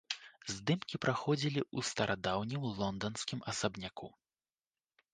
Здымкі 0.53 0.99
праходзілі 1.07 1.61
ў 1.63 1.91
старадаўнім 1.91 2.67
лонданскім 2.77 3.39
асабняку. 3.55 4.15